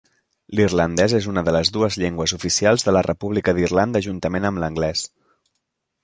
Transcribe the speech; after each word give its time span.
L'irlandès 0.59 1.13
és 1.17 1.25
una 1.33 1.41
de 1.49 1.51
les 1.55 1.69
dues 1.75 1.97
llengües 2.03 2.33
oficials 2.37 2.85
de 2.87 2.93
la 2.97 3.03
República 3.07 3.53
d'Irlanda 3.57 4.01
juntament 4.07 4.49
amb 4.51 4.63
l'anglès. 4.65 5.05